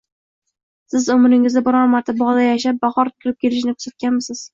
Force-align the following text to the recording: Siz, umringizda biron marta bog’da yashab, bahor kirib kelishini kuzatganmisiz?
Siz, 0.93 1.09
umringizda 1.15 1.61
biron 1.67 1.91
marta 1.95 2.15
bog’da 2.21 2.45
yashab, 2.47 2.79
bahor 2.87 3.13
kirib 3.19 3.37
kelishini 3.45 3.75
kuzatganmisiz? 3.77 4.43